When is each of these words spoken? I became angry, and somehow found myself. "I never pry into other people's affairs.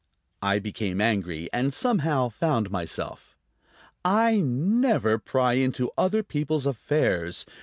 I 0.41 0.57
became 0.57 0.99
angry, 0.99 1.47
and 1.53 1.71
somehow 1.71 2.29
found 2.29 2.71
myself. 2.71 3.37
"I 4.03 4.37
never 4.41 5.19
pry 5.19 5.53
into 5.53 5.91
other 5.95 6.23
people's 6.23 6.65
affairs. 6.65 7.45